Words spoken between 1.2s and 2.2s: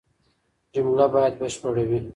بشپړه وي.